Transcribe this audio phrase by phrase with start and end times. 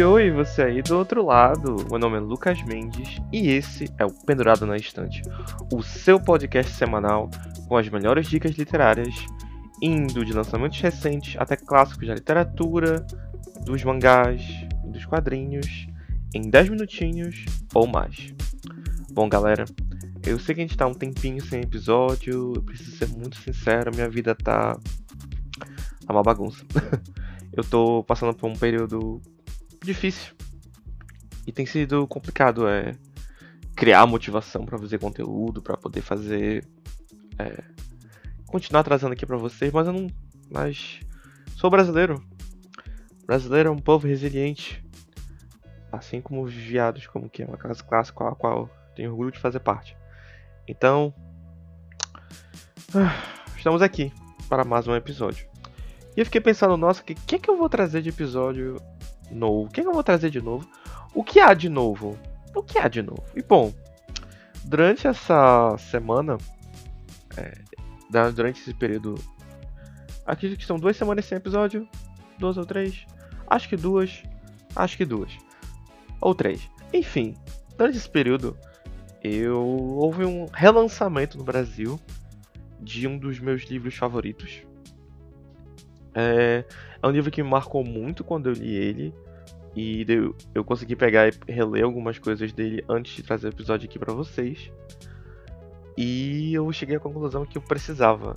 [0.00, 1.84] Oi, você aí do outro lado.
[1.90, 5.22] Meu nome é Lucas Mendes e esse é o Pendurado na Estante,
[5.72, 7.28] o seu podcast semanal
[7.66, 9.12] com as melhores dicas literárias,
[9.82, 13.04] indo de lançamentos recentes até clássicos da literatura,
[13.64, 14.40] dos mangás,
[14.84, 15.88] dos quadrinhos,
[16.32, 17.44] em 10 minutinhos
[17.74, 18.32] ou mais.
[19.10, 19.64] Bom, galera,
[20.24, 23.90] eu sei que a gente tá um tempinho sem episódio, eu preciso ser muito sincero,
[23.92, 24.78] minha vida tá.
[26.06, 26.64] tá uma bagunça.
[27.52, 29.20] eu tô passando por um período
[29.82, 30.34] difícil.
[31.46, 32.94] E tem sido complicado é
[33.74, 36.66] criar motivação para fazer conteúdo, para poder fazer
[37.38, 37.62] é,
[38.46, 40.08] continuar trazendo aqui para vocês, mas eu não,
[40.50, 41.00] mas
[41.56, 42.22] sou brasileiro.
[43.26, 44.84] Brasileiro é um povo resiliente,
[45.92, 49.38] assim como os viados, como que é uma classe clássica a qual tenho orgulho de
[49.38, 49.96] fazer parte.
[50.66, 51.14] Então,
[53.56, 54.12] estamos aqui
[54.48, 55.46] para mais um episódio.
[56.16, 58.76] E eu fiquei pensando, nossa, o que, que, que eu vou trazer de episódio
[59.30, 59.66] novo?
[59.66, 60.68] O que, que eu vou trazer de novo?
[61.14, 62.18] O que há de novo?
[62.54, 63.24] O que há de novo?
[63.34, 63.72] E bom,
[64.64, 66.38] durante essa semana,
[67.36, 67.54] é,
[68.32, 69.14] durante esse período,
[70.26, 71.88] acredito que são duas semanas sem episódio,
[72.38, 73.06] duas ou três,
[73.46, 74.22] acho que duas,
[74.74, 75.32] acho que duas,
[76.20, 76.68] ou três.
[76.92, 77.34] Enfim,
[77.76, 78.56] durante esse período,
[79.22, 81.98] eu houve um relançamento no Brasil
[82.80, 84.62] de um dos meus livros favoritos,
[86.14, 86.64] é,
[87.02, 89.14] é um livro que me marcou muito quando eu li ele.
[89.76, 93.88] E eu, eu consegui pegar e reler algumas coisas dele antes de trazer o episódio
[93.88, 94.72] aqui para vocês.
[95.96, 98.34] E eu cheguei à conclusão que eu precisava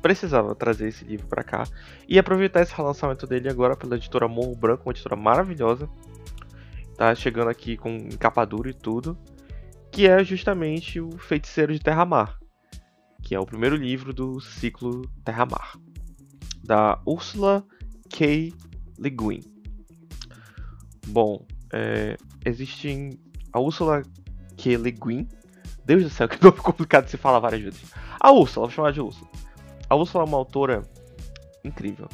[0.00, 1.64] precisava trazer esse livro para cá
[2.08, 5.88] e aproveitar esse relançamento dele agora pela editora Morro Branco, uma editora maravilhosa.
[6.96, 9.18] Tá chegando aqui com capa dura e tudo,
[9.90, 12.38] que é justamente o Feiticeiro de Terra-Mar,
[13.22, 15.76] que é o primeiro livro do ciclo Terra-Mar
[16.68, 17.64] da Ursula
[18.10, 18.52] K.
[18.98, 19.40] Le Guin.
[21.06, 22.14] Bom, é,
[22.44, 23.18] existe
[23.54, 24.02] a Ursula
[24.58, 24.76] K.
[24.76, 25.26] Le Guin.
[25.86, 27.90] Deus do céu, que nome complicado de se falar várias vezes.
[28.20, 29.30] A Ursula, vou chamar de Ursula.
[29.88, 30.82] A Ursula é uma autora
[31.64, 32.06] incrível.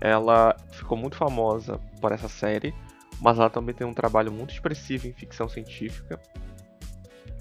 [0.00, 2.74] Ela ficou muito famosa por essa série,
[3.20, 6.18] mas ela também tem um trabalho muito expressivo em ficção científica.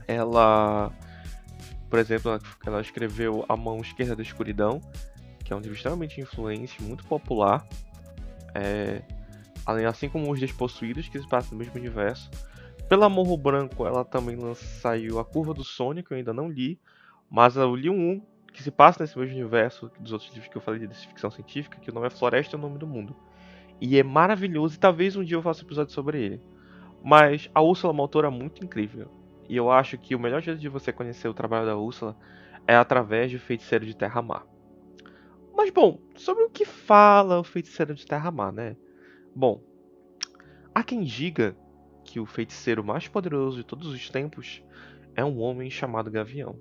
[0.06, 0.91] Ela,
[1.90, 4.81] por exemplo, ela escreveu A Mão Esquerda da Escuridão,
[5.50, 7.68] que é um livro extremamente influente, muito popular.
[8.54, 9.02] É,
[9.88, 12.30] assim como Os Despossuídos, que se passa no mesmo universo.
[12.88, 16.80] Pela Morro Branco, ela também saiu A Curva do Sônia, que eu ainda não li,
[17.32, 18.22] mas eu li um
[18.54, 21.80] que se passa nesse mesmo universo dos outros livros que eu falei de ficção científica,
[21.80, 23.16] que o nome é Floresta é o Nome do Mundo.
[23.82, 26.42] E é maravilhoso, e talvez um dia eu faça um episódio sobre ele.
[27.04, 29.09] Mas a Úrsula é uma autora muito incrível.
[29.48, 32.16] E eu acho que o melhor jeito de você conhecer o trabalho da Úrsula
[32.68, 34.46] é através de Feiticeiro de Terra-Mar.
[35.59, 38.78] Mas bom, sobre o que fala o feiticeiro de Terra-Mar, né?
[39.36, 39.62] Bom,
[40.74, 41.53] há quem diga
[42.06, 44.64] que o feiticeiro mais poderoso de todos os tempos
[45.14, 46.56] é um homem chamado Gavião.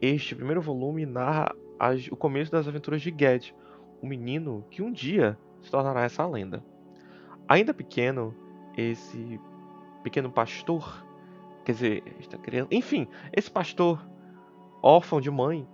[0.00, 3.54] Este primeiro volume narra as, o começo das aventuras de Ged,
[4.00, 6.64] o menino que um dia se tornará essa lenda.
[7.46, 8.34] Ainda pequeno,
[8.78, 9.38] esse
[10.02, 11.04] pequeno pastor,
[11.66, 14.02] quer dizer, esta criança, enfim, esse pastor
[14.82, 15.68] órfão de mãe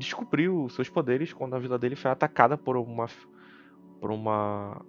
[0.00, 3.06] descobriu seus poderes quando a vila dele foi atacada por uma
[4.00, 4.82] por uma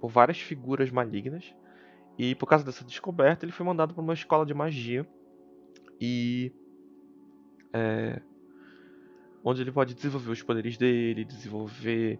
[0.00, 1.52] por várias figuras malignas.
[2.16, 5.06] E por causa dessa descoberta ele foi mandado para uma escola de magia.
[6.00, 6.52] E
[7.72, 8.22] é,
[9.44, 12.18] onde ele pode desenvolver os poderes dele, desenvolver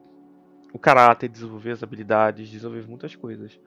[0.72, 3.58] o caráter, desenvolver as habilidades, desenvolver muitas coisas.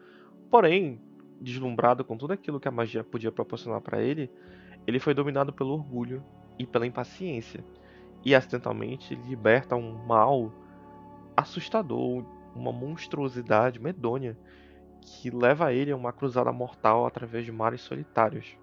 [0.52, 1.02] Porém,
[1.40, 4.30] deslumbrado com tudo aquilo que a magia podia proporcionar para ele,
[4.86, 6.24] ele foi dominado pelo orgulho
[6.58, 7.64] e pela impaciência
[8.24, 10.52] e acidentalmente liberta um mal
[11.36, 12.26] assustador,
[12.56, 14.38] uma monstruosidade medonha
[15.02, 18.58] que leva ele a uma cruzada mortal através de mares solitários.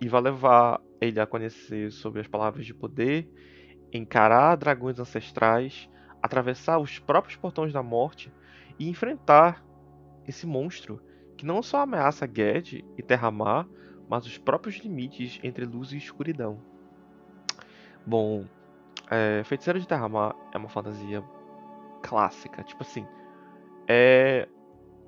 [0.00, 3.30] E vai levar ele a conhecer sobre as palavras de poder,
[3.92, 5.88] encarar dragões ancestrais,
[6.22, 8.32] atravessar os próprios portões da morte
[8.78, 9.64] e enfrentar
[10.26, 11.00] esse monstro
[11.36, 13.66] que não só ameaça Ged e Terra-Mar,
[14.08, 16.69] mas os próprios limites entre luz e escuridão.
[18.06, 18.44] Bom,
[19.10, 21.22] é, Feiticeiro de Terra-Mar é uma fantasia
[22.02, 22.62] clássica.
[22.62, 23.06] Tipo assim,
[23.86, 24.48] é...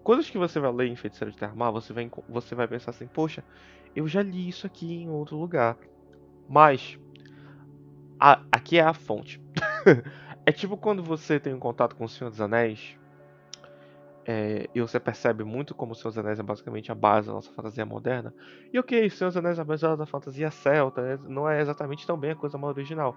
[0.03, 3.06] Coisas que você vai ler em Feiticeiro de Terra-Mar, você vai, você vai pensar assim,
[3.06, 3.44] poxa,
[3.94, 5.77] eu já li isso aqui em outro lugar.
[6.49, 6.99] Mas,
[8.19, 9.41] a, aqui é a fonte.
[10.44, 12.99] é tipo quando você tem um contato com o Senhor dos Anéis,
[14.24, 17.34] é, e você percebe muito como o Senhor dos Anéis é basicamente a base da
[17.34, 18.32] nossa fantasia moderna.
[18.72, 21.19] E ok, o Senhor dos Anéis é a base da fantasia celta, né?
[21.28, 23.16] não é exatamente tão bem a coisa mais original.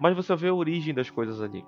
[0.00, 1.64] Mas você vê a origem das coisas ali.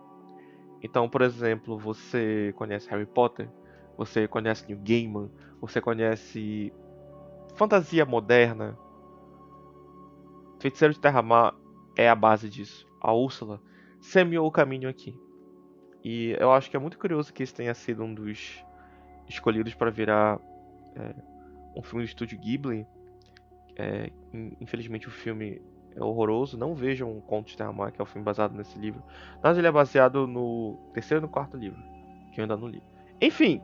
[0.82, 3.50] Então, por exemplo, você conhece Harry Potter,
[3.96, 5.30] você conhece New Gaiman,
[5.60, 6.72] você conhece
[7.56, 8.78] fantasia moderna.
[10.60, 11.54] Feiticeiro de Terra-Mar
[11.96, 12.86] é a base disso.
[13.00, 13.60] A Úrsula
[14.00, 15.18] semeou o caminho aqui.
[16.02, 18.64] E eu acho que é muito curioso que esse tenha sido um dos
[19.28, 20.38] escolhidos para virar
[20.96, 21.14] é,
[21.76, 22.86] um filme do estúdio Ghibli.
[23.76, 24.10] É,
[24.60, 25.60] infelizmente o filme
[25.94, 26.56] é horroroso.
[26.56, 29.02] Não vejam Conto de Terra-Mar, que é o filme baseado nesse livro.
[29.42, 31.80] Mas ele é baseado no terceiro e no quarto livro,
[32.32, 32.82] que eu ainda não li.
[33.20, 33.60] Enfim,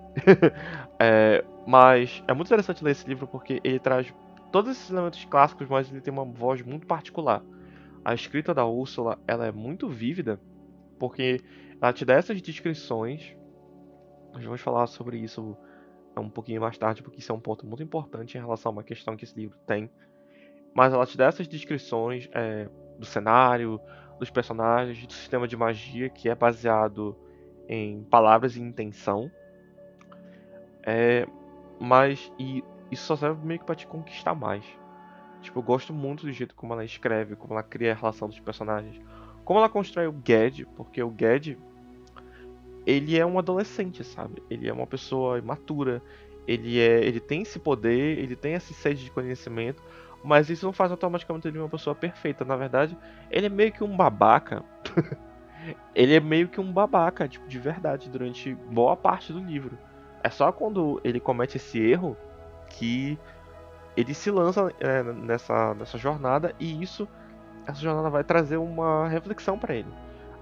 [0.99, 4.13] é, mas é muito interessante ler esse livro porque ele traz
[4.51, 7.43] todos esses elementos clássicos, mas ele tem uma voz muito particular.
[8.05, 10.41] A escrita da Úrsula ela é muito vívida
[10.99, 11.41] porque
[11.81, 13.37] ela te dá essas descrições.
[14.35, 15.57] Nós vamos falar sobre isso
[16.17, 18.83] um pouquinho mais tarde, porque isso é um ponto muito importante em relação a uma
[18.83, 19.89] questão que esse livro tem.
[20.75, 23.81] Mas ela te dá essas descrições é, do cenário,
[24.19, 27.17] dos personagens, do sistema de magia que é baseado
[27.69, 29.31] em palavras e intenção.
[30.83, 31.27] É,
[31.81, 34.65] mas e isso só serve meio que pra te conquistar mais.
[35.43, 38.41] Tipo, eu gosto muito do jeito como ela escreve, como ela cria a relação dos
[38.41, 39.01] personagens.
[39.45, 41.59] Como ela constrói o Ged, porque o Ged
[42.87, 44.43] ele é um adolescente, sabe?
[44.51, 46.03] Ele é uma pessoa imatura,
[46.47, 49.83] ele é, ele tem esse poder, ele tem essa sede de conhecimento,
[50.23, 52.45] mas isso não faz automaticamente ele uma pessoa perfeita.
[52.45, 52.97] Na verdade,
[53.31, 54.63] ele é meio que um babaca.
[55.95, 59.79] ele é meio que um babaca, tipo, de verdade, durante boa parte do livro.
[60.23, 62.17] É só quando ele comete esse erro
[62.71, 63.19] que
[63.97, 67.07] ele se lança é, nessa, nessa jornada e isso,
[67.67, 69.89] essa jornada vai trazer uma reflexão para ele.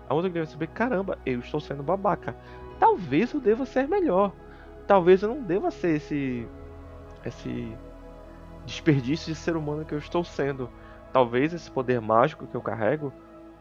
[0.08, 2.36] Aonde ele vai saber, caramba, eu estou sendo babaca.
[2.78, 4.32] Talvez eu deva ser melhor.
[4.86, 6.46] Talvez eu não deva ser esse
[7.24, 7.72] esse
[8.66, 10.68] desperdício de ser humano que eu estou sendo.
[11.12, 13.12] Talvez esse poder mágico que eu carrego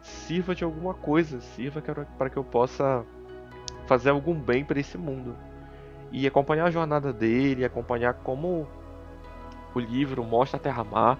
[0.02, 1.82] sirva de alguma coisa, sirva
[2.18, 3.06] para que eu possa
[3.86, 5.36] fazer algum bem para esse mundo
[6.12, 8.68] e acompanhar a jornada dele, acompanhar como
[9.74, 11.18] o livro mostra a Terra-Mar.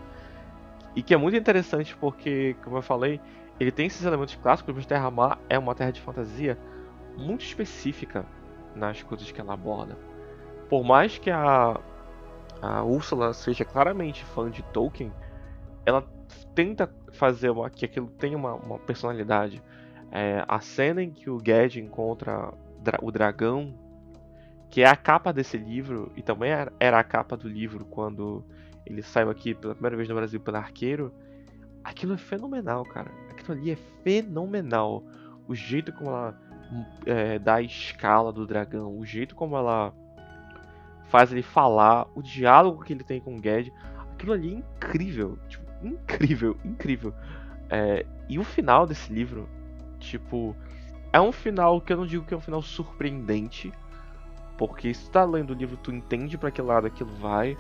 [0.96, 3.22] E que é muito interessante porque, como eu falei,
[3.62, 6.58] ele tem esses elementos clássicos, mas Terra-Mar é uma terra de fantasia
[7.16, 8.26] muito específica
[8.76, 9.96] nas coisas que ela aborda.
[10.68, 11.80] Por mais que a,
[12.60, 15.14] a Úrsula seja claramente fã de Tolkien,
[15.86, 16.04] ela
[16.56, 19.62] tenta fazer uma, que aquilo tenha uma, uma personalidade.
[20.12, 22.52] É, a cena em que o Ged encontra
[23.00, 23.74] o dragão
[24.72, 26.50] que é a capa desse livro, e também
[26.80, 28.44] era a capa do livro quando
[28.86, 31.14] ele saiu aqui pela primeira vez no Brasil pela Arqueiro.
[31.84, 33.12] Aquilo é fenomenal, cara.
[33.42, 35.04] Aquilo ali é fenomenal.
[35.48, 36.40] O jeito como ela
[37.06, 39.94] é, dá a escala do dragão, o jeito como ela
[41.10, 43.74] faz ele falar, o diálogo que ele tem com o Ged,
[44.14, 45.38] aquilo ali é incrível.
[45.50, 47.14] Tipo, incrível, incrível.
[47.70, 49.50] É, e o final desse livro,
[50.00, 50.56] tipo,
[51.12, 53.74] é um final que eu não digo que é um final surpreendente,
[54.58, 57.58] porque se tu tá lendo o livro, tu entende para que lado aquilo vai.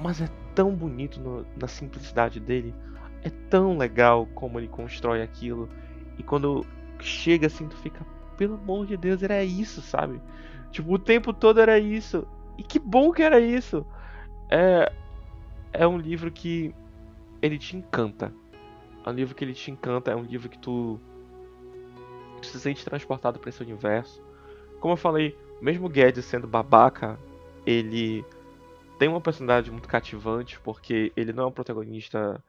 [0.00, 2.74] Mas é tão bonito no, na simplicidade dele.
[3.22, 5.68] É tão legal como ele constrói aquilo.
[6.18, 6.66] E quando
[7.00, 8.04] chega assim, tu fica,
[8.36, 10.20] pelo amor de Deus, era isso, sabe?
[10.70, 12.26] Tipo, o tempo todo era isso.
[12.58, 13.86] E que bom que era isso.
[14.50, 14.92] É,
[15.72, 16.74] é um livro que
[17.40, 18.32] ele te encanta.
[19.04, 21.00] É um livro que ele te encanta, é um livro que tu,
[22.46, 24.22] se sente transportado para esse universo.
[24.80, 27.18] Como eu falei, mesmo Guedes sendo babaca,
[27.64, 28.24] ele
[28.98, 32.42] tem uma personalidade muito cativante, porque ele não é um protagonista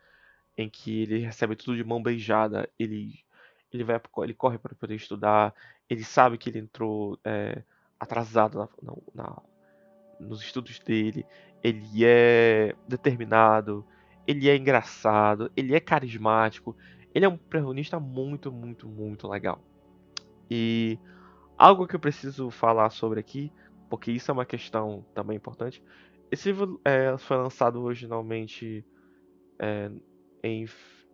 [0.58, 3.24] em que ele recebe tudo de mão beijada, ele
[3.72, 5.54] ele vai ele corre para poder estudar,
[5.90, 7.64] ele sabe que ele entrou é,
[8.00, 9.42] atrasado na, na,
[10.20, 11.26] nos estudos dele,
[11.64, 13.84] ele é determinado,
[14.28, 16.78] ele é engraçado, ele é carismático,
[17.16, 19.60] ele é um protagonista muito, muito, muito legal.
[20.52, 21.00] E
[21.58, 23.52] Algo que eu preciso falar sobre aqui,
[23.90, 25.84] porque isso é uma questão também importante.
[26.32, 28.84] Esse livro é, foi lançado originalmente
[29.60, 29.92] é,
[30.44, 30.68] em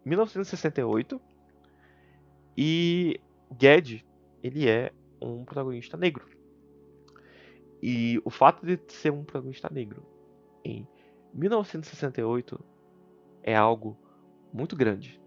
[0.04, 1.22] 1968
[2.58, 3.20] e
[3.60, 4.06] Ged
[4.44, 6.28] ele é um protagonista negro.
[7.82, 10.06] E o fato de ser um protagonista negro
[10.66, 10.88] em
[11.34, 12.60] 1968
[13.44, 13.98] é algo
[14.52, 15.22] muito grande.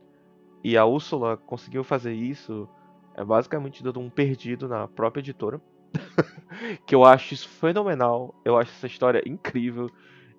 [0.65, 2.69] E a Úrsula conseguiu fazer isso
[3.15, 5.61] é basicamente dando um perdido na própria editora.
[6.87, 8.35] que eu acho isso fenomenal.
[8.45, 9.91] Eu acho essa história incrível.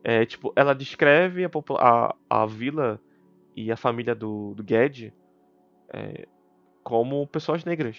[0.03, 2.99] É, tipo, ela descreve a, a, a vila
[3.55, 5.13] e a família do, do Ged
[5.91, 6.27] é,
[6.83, 7.97] como pessoas negras.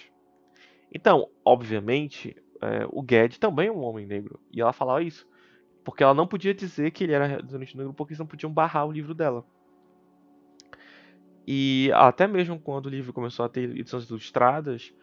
[0.93, 4.41] Então, obviamente, é, o Ged também é um homem negro.
[4.53, 5.27] E ela falava isso.
[5.85, 8.87] Porque ela não podia dizer que ele era residente negro porque eles não podiam barrar
[8.87, 9.45] o livro dela.
[11.47, 14.95] E até mesmo quando o livro começou a ter edições ilustradas,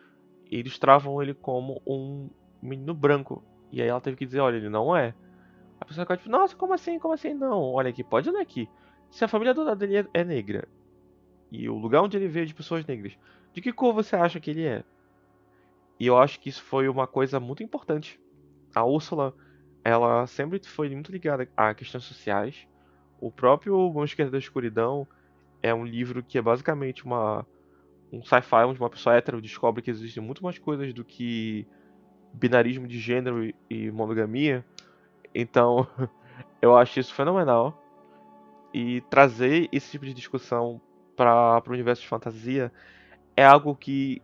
[0.50, 2.30] eles travam ele como um
[2.62, 3.44] menino branco.
[3.72, 5.14] E aí ela teve que dizer, olha, ele não é.
[5.80, 7.34] A pessoa ficou tipo, nossa, como assim, como assim?
[7.34, 8.68] Não, olha aqui, pode olhar aqui.
[9.12, 10.68] Se a família toda dele é, é negra,
[11.52, 13.18] e o lugar onde ele veio de pessoas negras,
[13.54, 14.84] de que cor você acha que ele é?
[16.00, 18.20] E eu acho que isso foi uma coisa muito importante.
[18.74, 19.36] A Úrsula,
[19.84, 22.68] ela sempre foi muito ligada a questões sociais.
[23.20, 25.08] O próprio Mão da Escuridão
[25.62, 27.46] é um livro que é basicamente uma
[28.12, 31.66] um sci-fi onde uma pessoa hétero descobre que existem muito mais coisas do que
[32.34, 34.66] binarismo de gênero e monogamia.
[35.34, 35.88] Então,
[36.62, 37.78] eu acho isso fenomenal.
[38.74, 40.82] E trazer esse tipo de discussão
[41.16, 42.72] para o universo de fantasia
[43.36, 44.22] é algo que,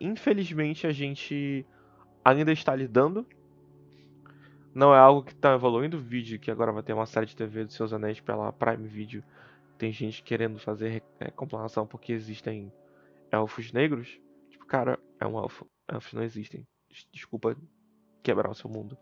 [0.00, 1.64] infelizmente, a gente
[2.24, 3.26] ainda está lidando.
[4.74, 5.96] Não é algo que está evoluindo.
[5.96, 8.86] O vídeo que agora vai ter uma série de TV dos Seus Anéis pela Prime
[8.86, 9.22] Video.
[9.78, 11.30] Tem gente querendo fazer é,
[11.88, 12.72] porque existem
[13.30, 14.20] elfos negros.
[14.50, 15.66] Tipo, cara, é um elfo.
[15.88, 16.66] Elfos não existem.
[17.12, 17.56] Desculpa
[18.22, 18.98] quebrar o seu mundo.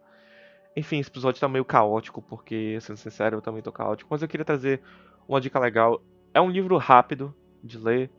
[0.76, 4.08] Enfim, esse episódio tá meio caótico, porque, sendo sincero, eu também tô caótico.
[4.10, 4.82] Mas eu queria trazer
[5.28, 6.02] uma dica legal.
[6.32, 8.10] É um livro rápido de ler.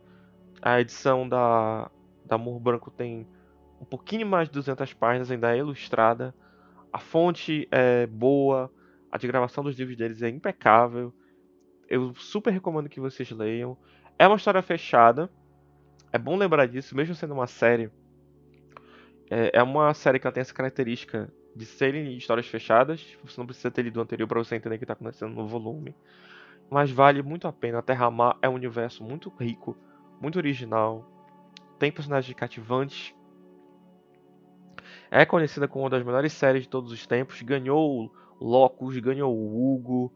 [0.62, 1.90] A edição da,
[2.24, 3.26] da Amor Branco tem
[3.80, 6.34] um pouquinho mais de 200 páginas, ainda é ilustrada.
[6.90, 8.72] A fonte é boa,
[9.12, 11.12] a de gravação dos livros deles é impecável.
[11.88, 13.76] Eu super recomendo que vocês leiam.
[14.18, 15.30] É uma história fechada.
[16.10, 17.90] É bom lembrar disso, mesmo sendo uma série.
[19.30, 23.16] É, é uma série que ela tem essa característica de serem histórias fechadas.
[23.24, 25.48] Você não precisa ter lido o anterior para você entender o que está acontecendo no
[25.48, 25.94] volume.
[26.70, 27.78] Mas vale muito a pena.
[27.78, 29.76] A Terra-Mar é um universo muito rico,
[30.20, 31.10] muito original.
[31.78, 33.14] Tem personagens cativantes.
[35.10, 37.40] É conhecida como uma das melhores séries de todos os tempos.
[37.40, 40.12] Ganhou Locus, ganhou Hugo.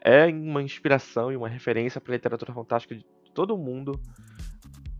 [0.00, 4.00] É uma inspiração e uma referência para a literatura fantástica de todo mundo.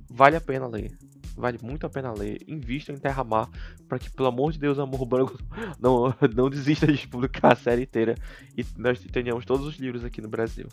[0.09, 0.97] Vale a pena ler.
[1.37, 2.43] Vale muito a pena ler.
[2.47, 3.49] Invista em Terra Mar
[3.89, 5.39] para que, pelo amor de Deus, Amor Branco
[5.81, 8.15] não, não desista de publicar a série inteira
[8.57, 10.67] e nós tenhamos todos os livros aqui no Brasil.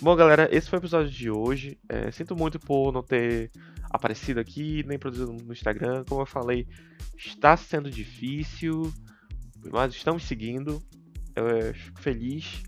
[0.00, 1.78] Bom, galera, esse foi o episódio de hoje.
[1.88, 3.52] É, sinto muito por não ter
[3.88, 6.04] aparecido aqui, nem produzido no Instagram.
[6.08, 6.66] Como eu falei,
[7.16, 8.92] está sendo difícil,
[9.70, 10.82] mas estamos seguindo.
[11.36, 12.62] Eu é, fico feliz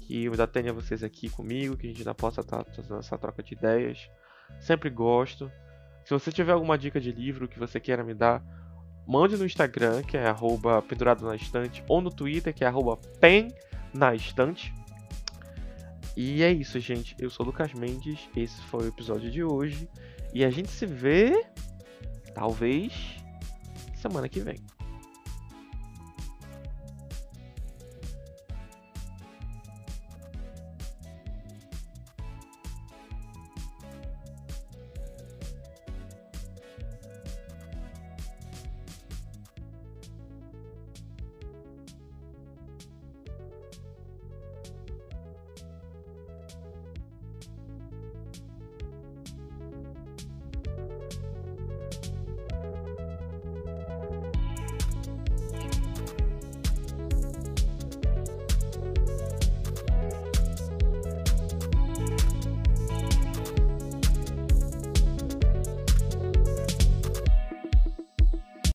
[0.00, 2.98] que eu ainda tenha vocês aqui comigo, que a gente ainda possa estar tá fazendo
[2.98, 4.10] essa troca de ideias.
[4.58, 5.48] Sempre gosto.
[6.04, 8.42] Se você tiver alguma dica de livro que você queira me dar,
[9.06, 12.96] mande no Instagram, que é arroba pendurado na estante, ou no Twitter, que é arroba
[13.20, 13.48] pen
[13.92, 14.72] na estante.
[16.16, 17.14] E é isso, gente.
[17.18, 19.88] Eu sou o Lucas Mendes, esse foi o episódio de hoje.
[20.32, 21.44] E a gente se vê,
[22.34, 22.92] talvez,
[23.94, 24.58] semana que vem.